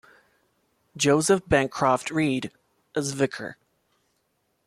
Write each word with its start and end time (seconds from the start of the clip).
Joseph 0.97 1.47
Bancroft 1.47 2.09
Reade 2.09 2.49
as 2.95 3.11
vicar. 3.11 3.57